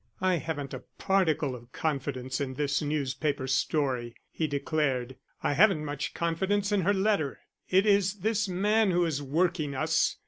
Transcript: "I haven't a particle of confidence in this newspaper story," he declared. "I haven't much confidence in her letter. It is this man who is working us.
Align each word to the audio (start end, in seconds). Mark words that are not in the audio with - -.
"I 0.19 0.37
haven't 0.37 0.73
a 0.73 0.83
particle 0.97 1.53
of 1.55 1.71
confidence 1.73 2.41
in 2.41 2.55
this 2.55 2.81
newspaper 2.81 3.45
story," 3.45 4.15
he 4.31 4.47
declared. 4.47 5.15
"I 5.43 5.53
haven't 5.53 5.85
much 5.85 6.15
confidence 6.15 6.71
in 6.71 6.81
her 6.81 6.91
letter. 6.95 7.39
It 7.69 7.85
is 7.85 8.15
this 8.21 8.47
man 8.47 8.89
who 8.89 9.05
is 9.05 9.21
working 9.21 9.75
us. 9.75 10.15